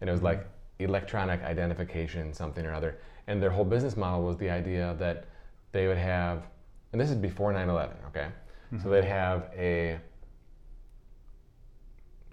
and 0.00 0.08
it 0.08 0.12
was 0.12 0.20
hmm. 0.20 0.26
like 0.26 0.46
electronic 0.78 1.42
identification, 1.42 2.32
something 2.32 2.64
or 2.64 2.74
other. 2.74 2.98
And 3.26 3.42
their 3.42 3.50
whole 3.50 3.64
business 3.64 3.96
model 3.96 4.24
was 4.24 4.36
the 4.36 4.50
idea 4.50 4.94
that 4.98 5.24
they 5.72 5.86
would 5.86 5.98
have, 5.98 6.46
and 6.92 7.00
this 7.00 7.10
is 7.10 7.16
before 7.16 7.52
9 7.52 7.68
11, 7.68 7.96
okay? 8.08 8.28
So 8.70 8.76
mm-hmm. 8.76 8.90
they'd 8.90 9.04
have 9.04 9.50
a, 9.56 9.98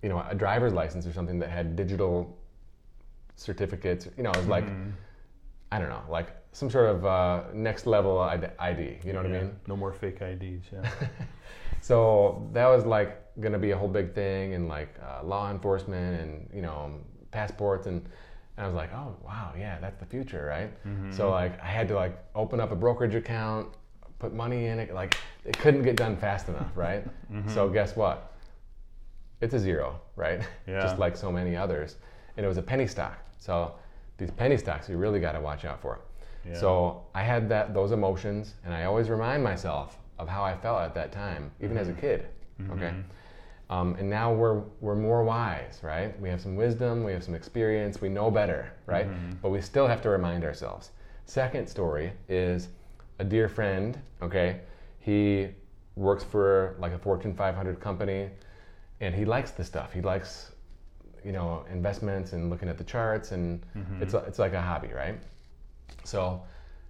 you 0.02 0.10
know, 0.10 0.26
a 0.30 0.36
driver's 0.36 0.74
license 0.74 1.06
or 1.06 1.14
something 1.14 1.40
that 1.40 1.50
had 1.50 1.76
digital 1.76 2.38
certificates. 3.36 4.08
You 4.18 4.24
know, 4.24 4.32
it 4.32 4.38
was 4.38 4.48
like, 4.48 4.66
mm-hmm. 4.66 4.90
I 5.72 5.80
don't 5.80 5.90
know, 5.90 6.04
like 6.10 6.36
some 6.52 6.70
sort 6.70 6.90
of 6.90 7.06
uh, 7.06 7.44
next 7.54 7.86
level 7.88 8.20
ID, 8.20 8.48
ID. 8.60 9.00
You 9.04 9.14
know 9.14 9.22
what 9.22 9.32
I 9.32 9.42
mean? 9.42 9.56
No 9.68 9.76
more 9.76 9.92
fake 9.92 10.22
IDs. 10.22 10.66
Yeah. 10.72 10.90
So 11.84 12.50
that 12.54 12.68
was 12.68 12.86
like 12.86 13.22
going 13.40 13.54
to 13.54 13.60
be 13.60 13.72
a 13.72 13.78
whole 13.78 13.88
big 13.88 14.14
thing, 14.14 14.54
and 14.54 14.68
like 14.68 14.96
uh, 15.02 15.26
law 15.26 15.50
enforcement, 15.52 16.22
and 16.22 16.50
you 16.54 16.62
know, 16.62 16.84
um, 16.86 17.00
passports, 17.32 17.88
and, 17.88 18.02
and 18.58 18.66
I 18.66 18.68
was 18.68 18.76
like, 18.76 18.94
oh 18.94 19.16
wow, 19.26 19.54
yeah, 19.58 19.80
that's 19.80 20.00
the 20.00 20.06
future, 20.06 20.46
right? 20.46 20.72
Mm-hmm. 20.86 21.12
So 21.12 21.32
like 21.32 21.60
I 21.62 21.68
had 21.68 21.88
to 21.90 21.96
like 21.96 22.18
open 22.36 22.60
up 22.60 22.72
a 22.72 22.76
brokerage 22.76 23.16
account, 23.16 23.70
put 24.20 24.34
money 24.34 24.68
in 24.68 24.80
it, 24.80 24.94
like 24.94 25.18
it 25.46 25.58
couldn't 25.58 25.84
get 25.84 25.96
done 25.96 26.16
fast 26.18 26.48
enough, 26.50 26.72
right? 26.76 27.04
Mm-hmm. 27.34 27.50
So 27.50 27.68
guess 27.68 27.96
what? 27.96 28.34
It's 29.42 29.56
a 29.56 29.60
zero, 29.60 30.00
right? 30.16 30.42
Yeah. 30.68 30.82
Just 30.82 31.00
like 31.00 31.18
so 31.18 31.32
many 31.32 31.56
others. 31.56 31.96
and 32.38 32.46
it 32.46 32.48
was 32.48 32.58
a 32.58 32.62
penny 32.62 32.86
stock. 32.88 33.18
So 33.40 33.74
these 34.18 34.30
penny 34.32 34.58
stocks 34.58 34.88
you 34.88 34.98
really 34.98 35.20
got 35.20 35.32
to 35.32 35.42
watch 35.42 35.66
out 35.66 35.82
for. 35.82 36.00
Yeah. 36.46 36.60
So 36.60 37.04
I 37.16 37.24
had 37.24 37.50
that 37.50 37.74
those 37.74 37.92
emotions, 37.92 38.54
and 38.64 38.74
I 38.74 38.86
always 38.86 39.10
remind 39.10 39.44
myself 39.44 39.98
of 40.20 40.28
how 40.30 40.44
I 40.44 40.56
felt 40.56 40.82
at 40.82 40.94
that 40.94 41.12
time, 41.12 41.52
even 41.60 41.78
as 41.78 41.88
a 41.88 41.92
mm-hmm. 41.92 42.02
kid. 42.02 42.28
Okay. 42.70 42.94
Um, 43.74 43.96
and 44.00 44.08
now 44.10 44.32
we're 44.42 44.60
we're 44.82 44.96
more 45.10 45.24
wise, 45.24 45.80
right? 45.82 46.12
We 46.22 46.30
have 46.30 46.42
some 46.42 46.56
wisdom, 46.56 47.04
we 47.04 47.12
have 47.12 47.24
some 47.24 47.34
experience, 47.42 48.02
we 48.02 48.10
know 48.10 48.30
better, 48.30 48.72
right? 48.86 49.08
But 49.42 49.50
we 49.50 49.62
still 49.62 49.88
have 49.88 50.02
to 50.04 50.10
remind 50.10 50.44
ourselves. 50.44 50.92
Second 51.26 51.68
story 51.68 52.14
is 52.30 52.60
a 53.20 53.24
dear 53.24 53.48
friend. 53.50 53.90
Okay, 54.22 54.50
he 55.00 55.48
works 55.96 56.24
for 56.24 56.76
like 56.80 56.94
a 56.94 57.00
Fortune 57.00 57.34
500 57.34 57.80
company, 57.80 58.30
and 59.02 59.16
he 59.16 59.26
likes 59.26 59.52
the 59.52 59.64
stuff. 59.64 59.92
He 59.94 60.02
likes, 60.02 60.52
you 61.26 61.32
know, 61.32 61.66
investments 61.72 62.34
and 62.34 62.50
looking 62.52 62.70
at 62.70 62.78
the 62.78 62.84
charts, 62.84 63.32
and 63.32 63.66
it's 64.02 64.14
it's 64.14 64.40
like 64.40 64.54
a 64.54 64.62
hobby, 64.62 64.92
right? 64.94 65.18
So, 66.04 66.44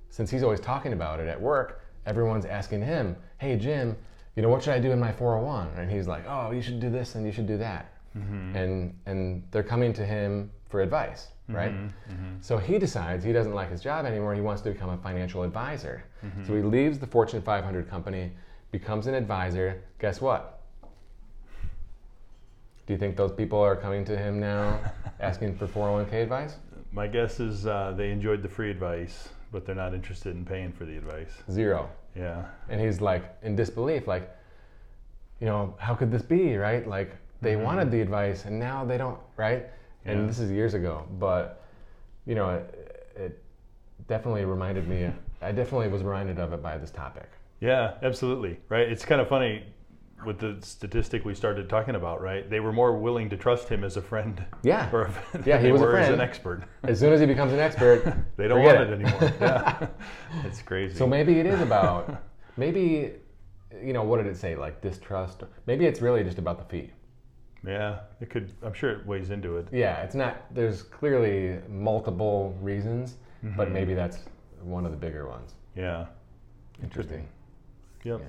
since 0.09 0.29
he's 0.31 0.43
always 0.43 0.59
talking 0.59 0.93
about 0.93 1.19
it 1.21 1.27
at 1.29 1.39
work, 1.39 1.81
everyone's 2.05 2.45
asking 2.45 2.81
him, 2.81 3.15
"Hey 3.37 3.55
Jim, 3.57 3.95
you 4.35 4.41
know 4.41 4.49
what 4.49 4.63
should 4.63 4.73
I 4.73 4.79
do 4.79 4.91
in 4.91 4.99
my 4.99 5.11
401?" 5.11 5.69
And 5.77 5.91
he's 5.91 6.07
like, 6.07 6.25
"Oh, 6.27 6.51
you 6.51 6.61
should 6.61 6.79
do 6.79 6.89
this 6.89 7.15
and 7.15 7.25
you 7.25 7.31
should 7.31 7.47
do 7.47 7.57
that." 7.57 7.93
Mm-hmm. 8.17 8.55
And 8.55 8.99
and 9.05 9.43
they're 9.51 9.63
coming 9.63 9.93
to 9.93 10.05
him 10.05 10.51
for 10.69 10.81
advice, 10.81 11.27
mm-hmm, 11.43 11.55
right? 11.55 11.71
Mm-hmm. 11.71 12.41
So 12.41 12.57
he 12.57 12.77
decides 12.79 13.23
he 13.23 13.33
doesn't 13.33 13.53
like 13.53 13.69
his 13.69 13.81
job 13.81 14.05
anymore. 14.05 14.33
He 14.35 14.41
wants 14.41 14.61
to 14.63 14.71
become 14.71 14.89
a 14.89 14.97
financial 14.97 15.43
advisor. 15.43 16.03
So 16.47 16.55
he 16.55 16.61
leaves 16.61 16.99
the 16.99 17.07
Fortune 17.07 17.41
500 17.41 17.89
company, 17.89 18.31
becomes 18.71 19.07
an 19.07 19.13
advisor. 19.13 19.83
Guess 19.99 20.21
what? 20.21 20.61
Do 22.85 22.93
you 22.93 22.99
think 22.99 23.15
those 23.15 23.31
people 23.31 23.59
are 23.59 23.75
coming 23.75 24.03
to 24.05 24.17
him 24.17 24.39
now 24.39 24.79
asking 25.19 25.57
for 25.57 25.67
401k 25.67 26.23
advice? 26.23 26.55
My 26.91 27.07
guess 27.07 27.39
is 27.39 27.65
uh, 27.65 27.93
they 27.95 28.11
enjoyed 28.11 28.41
the 28.41 28.49
free 28.49 28.69
advice, 28.69 29.29
but 29.53 29.65
they're 29.65 29.75
not 29.75 29.93
interested 29.93 30.35
in 30.35 30.43
paying 30.43 30.73
for 30.73 30.83
the 30.85 30.97
advice. 30.97 31.31
Zero. 31.49 31.89
Yeah. 32.15 32.43
and 32.69 32.79
he's 32.81 33.01
like 33.01 33.23
in 33.41 33.55
disbelief 33.55 34.05
like 34.07 34.29
you 35.39 35.47
know 35.47 35.73
how 35.79 35.95
could 35.95 36.11
this 36.11 36.21
be 36.21 36.55
right 36.57 36.87
like 36.87 37.09
they 37.41 37.53
mm-hmm. 37.53 37.63
wanted 37.63 37.89
the 37.89 38.01
advice 38.01 38.45
and 38.45 38.59
now 38.59 38.85
they 38.85 38.97
don't 38.99 39.17
right 39.35 39.63
Yeah. 40.05 40.11
and 40.11 40.29
this 40.29 40.37
is 40.37 40.51
years 40.51 40.75
ago 40.75 41.07
but 41.19 41.63
you 42.27 42.35
know 42.35 42.49
it, 42.51 43.09
it 43.15 43.43
definitely 44.07 44.45
reminded 44.45 44.87
me 44.87 45.09
i 45.41 45.51
definitely 45.51 45.87
was 45.87 46.03
reminded 46.03 46.37
of 46.37 46.53
it 46.53 46.61
by 46.61 46.77
this 46.77 46.91
topic 46.91 47.29
Yeah, 47.59 47.93
absolutely. 48.03 48.59
Right. 48.69 48.87
It's 48.93 49.05
kind 49.05 49.21
of 49.21 49.27
funny 49.27 49.63
with 50.25 50.39
the 50.39 50.57
statistic 50.61 51.25
we 51.25 51.33
started 51.35 51.69
talking 51.69 51.95
about, 51.95 52.21
right? 52.21 52.49
They 52.49 52.59
were 52.59 52.71
more 52.73 52.97
willing 52.97 53.29
to 53.29 53.37
trust 53.37 53.67
him 53.69 53.83
as 53.83 53.97
a 53.97 54.01
friend. 54.01 54.43
Yeah. 54.63 54.89
Or 54.91 55.09
Yeah, 55.45 55.59
he 55.59 55.71
was 55.71 55.81
a 55.81 55.85
were 55.85 55.97
as 55.97 56.09
an 56.09 56.21
expert. 56.21 56.63
as 56.83 56.99
soon 56.99 57.13
as 57.13 57.19
he 57.19 57.25
becomes 57.25 57.53
an 57.53 57.59
expert 57.59 58.03
They 58.37 58.47
don't 58.47 58.63
want 58.63 58.79
it, 58.81 58.89
anymore. 58.93 59.33
Yeah. 59.41 59.87
it's 60.45 60.61
crazy. 60.61 60.95
so 60.95 61.05
maybe 61.07 61.39
it 61.39 61.45
is 61.45 61.61
about 61.61 62.21
maybe 62.57 63.13
you 63.83 63.91
know 63.93 64.03
what 64.03 64.17
did 64.17 64.27
it 64.27 64.37
say 64.37 64.55
like 64.55 64.81
distrust 64.81 65.43
maybe 65.65 65.85
it's 65.85 65.99
really 66.01 66.23
just 66.23 66.37
about 66.37 66.57
the 66.59 66.65
fee 66.65 66.91
yeah, 67.65 67.99
it 68.19 68.29
could. 68.29 68.51
I'm 68.61 68.73
sure 68.73 68.91
it 68.91 69.05
weighs 69.07 69.29
into 69.29 69.57
it. 69.57 69.67
yeah 69.71 70.03
it's 70.03 70.15
not 70.15 70.53
there's 70.53 70.83
clearly 70.83 71.59
multiple 71.69 72.55
reasons 72.61 73.15
but 73.57 73.65
Mm-hmm. 73.65 73.73
maybe 73.73 73.93
that's 73.93 74.19
one 74.61 74.85
of 74.85 74.91
the 74.91 74.97
bigger 74.97 75.27
ones 75.27 75.55
Yeah. 75.75 76.05
interesting 76.83 77.27
Yep. 78.03 78.19
Yeah. 78.19 78.25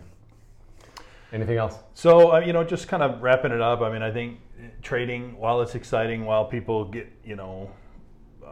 Anything 1.35 1.57
else? 1.57 1.81
So 1.95 2.33
uh, 2.33 2.39
you 2.39 2.53
know, 2.53 2.63
just 2.63 2.87
kind 2.87 3.03
of 3.03 3.21
wrapping 3.21 3.51
it 3.51 3.61
up. 3.61 3.81
I 3.81 3.93
mean, 3.93 4.03
I 4.03 4.13
think 4.13 4.39
trading, 4.83 5.37
while 5.37 5.61
it's 5.63 5.75
exciting, 5.75 6.25
while 6.25 6.45
people 6.45 6.85
get 6.85 7.11
you 7.25 7.35
know, 7.35 7.73
uh, 8.47 8.51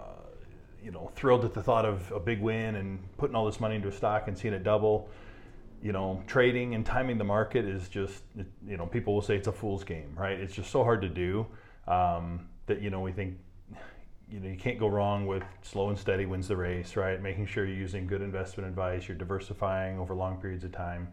you 0.82 0.90
know, 0.90 1.12
thrilled 1.14 1.44
at 1.44 1.54
the 1.54 1.62
thought 1.62 1.86
of 1.86 2.10
a 2.10 2.18
big 2.18 2.40
win 2.40 2.74
and 2.74 2.98
putting 3.18 3.36
all 3.36 3.46
this 3.46 3.60
money 3.60 3.76
into 3.76 3.86
a 3.86 3.92
stock 3.92 4.26
and 4.26 4.36
seeing 4.36 4.52
it 4.52 4.64
double, 4.64 5.08
you 5.80 5.92
know, 5.92 6.24
trading 6.26 6.74
and 6.74 6.84
timing 6.84 7.18
the 7.18 7.24
market 7.24 7.64
is 7.66 7.88
just 7.88 8.24
you 8.66 8.76
know, 8.76 8.86
people 8.86 9.14
will 9.14 9.22
say 9.22 9.36
it's 9.36 9.46
a 9.46 9.52
fool's 9.52 9.84
game, 9.84 10.12
right? 10.16 10.40
It's 10.40 10.52
just 10.52 10.72
so 10.72 10.82
hard 10.82 11.02
to 11.02 11.08
do 11.08 11.46
um, 11.86 12.48
that 12.66 12.82
you 12.82 12.90
know 12.90 13.00
we 13.00 13.12
think. 13.12 13.38
You 14.28 14.40
know, 14.40 14.48
you 14.48 14.56
can't 14.56 14.78
go 14.78 14.88
wrong 14.88 15.26
with 15.26 15.42
slow 15.60 15.90
and 15.90 15.98
steady 15.98 16.24
wins 16.24 16.48
the 16.48 16.56
race, 16.56 16.96
right? 16.96 17.20
Making 17.20 17.44
sure 17.44 17.66
you're 17.66 17.76
using 17.76 18.06
good 18.06 18.22
investment 18.22 18.66
advice, 18.66 19.06
you're 19.06 19.16
diversifying 19.16 19.98
over 19.98 20.14
long 20.14 20.38
periods 20.38 20.64
of 20.64 20.72
time 20.72 21.08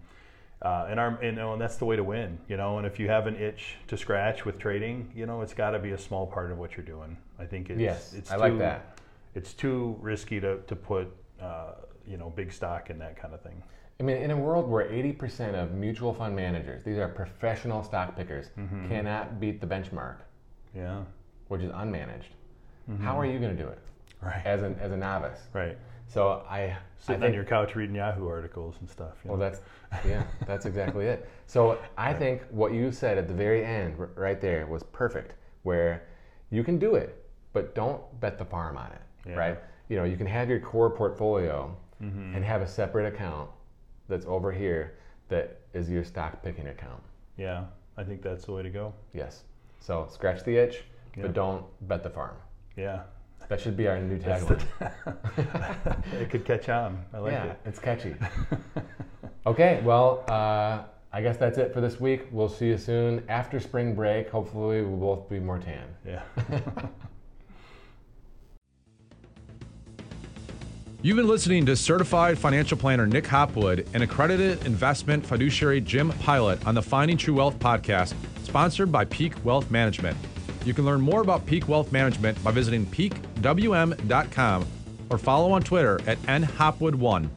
uh, 0.61 0.87
and 0.89 0.99
our 0.99 1.09
and, 1.19 1.23
you 1.23 1.31
know, 1.43 1.53
and 1.53 1.61
that's 1.61 1.77
the 1.77 1.85
way 1.85 1.95
to 1.95 2.03
win 2.03 2.37
you 2.47 2.57
know 2.57 2.77
and 2.77 2.85
if 2.85 2.99
you 2.99 3.07
have 3.07 3.27
an 3.27 3.35
itch 3.35 3.75
to 3.87 3.95
scratch 3.97 4.43
with 4.45 4.57
trading 4.59 5.09
you 5.15 5.25
know 5.25 5.41
it's 5.41 5.53
got 5.53 5.71
to 5.71 5.79
be 5.79 5.91
a 5.91 5.97
small 5.97 6.27
part 6.27 6.51
of 6.51 6.57
what 6.57 6.75
you're 6.75 6.85
doing 6.85 7.17
i 7.39 7.45
think 7.45 7.69
it's 7.69 7.79
Yes, 7.79 8.13
it's 8.13 8.29
I 8.31 8.35
too, 8.35 8.41
like 8.41 8.57
that. 8.59 8.99
it's 9.35 9.53
too 9.53 9.95
risky 10.01 10.39
to, 10.41 10.57
to 10.67 10.75
put 10.75 11.07
uh, 11.41 11.75
you 12.05 12.17
know 12.17 12.29
big 12.35 12.51
stock 12.51 12.89
in 12.89 12.99
that 12.99 13.15
kind 13.15 13.33
of 13.33 13.41
thing 13.41 13.61
I 14.01 14.05
mean, 14.05 14.15
in 14.17 14.31
a 14.31 14.37
world 14.37 14.69
where 14.69 14.85
80% 14.85 15.55
of 15.55 15.73
mutual 15.73 16.13
fund 16.13 16.33
managers, 16.33 16.85
these 16.85 16.97
are 16.97 17.09
professional 17.09 17.83
stock 17.83 18.15
pickers, 18.15 18.45
Mm-hmm. 18.57 18.87
cannot 18.87 19.41
beat 19.41 19.59
the 19.59 19.67
benchmark, 19.67 20.17
yeah 20.75 21.03
which 21.49 21.61
is 21.61 21.71
unmanaged, 21.71 22.31
Mm-hmm. 22.89 23.03
how 23.03 23.19
are 23.19 23.25
you 23.25 23.39
going 23.39 23.55
to 23.55 23.61
do 23.61 23.67
it 23.69 23.79
right 24.21 24.41
as, 24.45 24.61
an, 24.63 24.75
as 24.81 24.91
a 24.91 24.97
novice? 24.97 25.39
right 25.53 25.77
So 26.09 26.43
I, 26.49 26.57
I 26.59 26.77
sitting 26.97 27.21
think, 27.21 27.29
on 27.29 27.33
your 27.35 27.43
couch 27.45 27.75
reading 27.75 27.95
yahoo 27.95 28.27
articles 28.27 28.75
and 28.81 28.89
stuff 28.89 29.13
you 29.23 29.29
well, 29.31 29.39
that's, 29.39 29.61
yeah, 30.05 30.23
that's 30.45 30.65
exactly 30.71 31.05
it. 31.05 31.29
So 31.45 31.77
I 31.97 32.13
think 32.13 32.41
what 32.49 32.73
you 32.73 32.91
said 32.91 33.17
at 33.17 33.27
the 33.27 33.33
very 33.33 33.63
end, 33.63 33.95
right 34.15 34.41
there, 34.41 34.65
was 34.67 34.83
perfect, 34.83 35.35
where 35.63 36.03
you 36.49 36.63
can 36.63 36.77
do 36.79 36.95
it, 36.95 37.23
but 37.53 37.73
don't 37.75 38.01
bet 38.19 38.37
the 38.37 38.45
farm 38.45 38.75
on 38.77 38.91
it, 38.91 39.29
Yeah. 39.29 39.35
right? 39.35 39.59
You 39.87 39.97
know, 39.97 40.03
you 40.03 40.17
can 40.17 40.27
have 40.27 40.49
your 40.49 40.59
core 40.59 40.89
portfolio 40.89 41.75
Mm-hmm. 42.01 42.33
and 42.33 42.45
have 42.45 42.61
a 42.61 42.67
separate 42.67 43.13
account 43.13 43.49
that's 44.07 44.25
over 44.25 44.53
here 44.53 44.95
that 45.27 45.59
is 45.73 45.89
your 45.89 46.05
stock 46.05 46.41
picking 46.41 46.67
account. 46.69 47.03
yeah 47.35 47.65
i 47.97 48.03
think 48.05 48.21
that's 48.21 48.45
the 48.45 48.53
way 48.53 48.63
to 48.63 48.69
go 48.69 48.93
Yes. 49.13 49.43
So 49.81 50.07
scratch 50.09 50.45
the 50.45 50.55
itch, 50.55 50.85
Yeah. 51.17 51.23
but 51.23 51.33
don't 51.33 51.65
bet 51.89 52.03
the 52.03 52.09
farm. 52.09 52.37
yeah 52.77 53.01
That 53.49 53.59
should 53.59 53.75
be 53.75 53.87
our 53.87 53.99
new 53.99 54.19
tagline. 54.19 54.63
it 56.21 56.29
could 56.29 56.45
catch 56.45 56.69
on 56.69 57.03
i 57.13 57.17
like 57.17 57.31
yeah, 57.31 57.45
it 57.45 57.59
it's 57.65 57.79
catchy. 57.79 58.15
okay, 59.47 59.81
well, 59.83 60.23
uh, 60.29 60.83
I 61.11 61.21
guess 61.23 61.37
that's 61.37 61.57
it 61.57 61.73
for 61.73 61.81
this 61.81 61.99
week. 61.99 62.27
We'll 62.31 62.47
see 62.47 62.67
you 62.67 62.77
soon 62.77 63.23
after 63.27 63.59
spring 63.59 63.95
break. 63.95 64.29
Hopefully, 64.29 64.83
we'll 64.83 65.15
both 65.15 65.27
be 65.27 65.39
more 65.39 65.57
tan. 65.57 65.87
yeah 66.05 66.21
You've 71.01 71.15
been 71.15 71.29
listening 71.29 71.65
to 71.65 71.75
certified 71.77 72.37
financial 72.37 72.77
planner 72.77 73.07
Nick 73.07 73.25
Hopwood 73.25 73.87
and 73.93 74.03
accredited 74.03 74.65
investment 74.65 75.25
fiduciary 75.25 75.79
Jim 75.81 76.11
Pilat 76.11 76.67
on 76.67 76.75
the 76.75 76.81
Finding 76.83 77.15
True 77.17 77.35
Wealth 77.35 77.57
podcast, 77.57 78.13
sponsored 78.43 78.91
by 78.91 79.05
Peak 79.05 79.33
Wealth 79.43 79.71
Management. 79.71 80.17
You 80.65 80.73
can 80.73 80.85
learn 80.85 81.01
more 81.01 81.21
about 81.21 81.45
Peak 81.45 81.67
Wealth 81.67 81.91
Management 81.91 82.41
by 82.43 82.51
visiting 82.51 82.85
peakwm.com 82.85 84.65
or 85.09 85.17
follow 85.17 85.51
on 85.51 85.61
Twitter 85.61 85.99
at 86.05 86.17
nhopwood1. 86.23 87.29